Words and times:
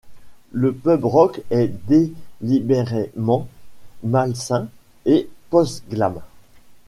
Le 0.51 0.73
pub 0.73 1.05
rock 1.05 1.43
est 1.51 1.67
délibérément 1.87 3.47
malsain 4.01 4.67
et 5.05 5.29
post-glam. 5.51 6.21